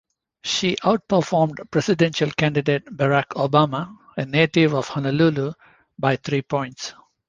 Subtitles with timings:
[0.43, 5.53] She outperformed presidential candidate Barack Obama, a native of Honolulu,
[5.99, 6.95] by three points.